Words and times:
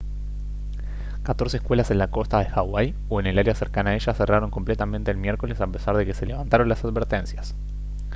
catorce 1.21 1.57
escuelas 1.57 1.91
en 1.91 1.99
la 1.99 2.09
costa 2.09 2.39
de 2.39 2.45
hawái 2.47 2.95
o 3.07 3.19
en 3.19 3.27
el 3.27 3.37
área 3.37 3.53
cercana 3.53 3.91
a 3.91 3.95
ella 3.95 4.15
cerraron 4.15 4.49
completamente 4.49 5.11
el 5.11 5.17
miércoles 5.17 5.61
a 5.61 5.67
pesar 5.67 5.95
de 5.95 6.07
que 6.07 6.15
se 6.15 6.25
levantaron 6.25 6.67
las 6.69 6.83
advertencias 6.83 7.53